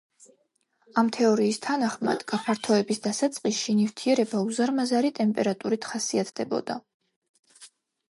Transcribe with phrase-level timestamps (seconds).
[1.01, 6.83] ამ თეორიის თანახმად, გაფართოების დასაწყისში ნივთიერება უზარმაზარი ტემპერატურით ხასიათდებოდა.